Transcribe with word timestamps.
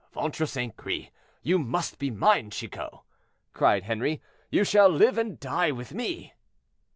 "—"Ventre 0.15 0.47
St. 0.47 0.75
Gris! 0.75 1.09
you 1.43 1.59
must 1.59 1.99
be 1.99 2.09
mine, 2.09 2.49
Chicot!" 2.49 2.89
cried 3.53 3.83
Henri. 3.83 4.19
"You 4.49 4.63
shall 4.63 4.89
live 4.89 5.15
and 5.15 5.39
die 5.39 5.69
with 5.69 5.93
me." 5.93 6.33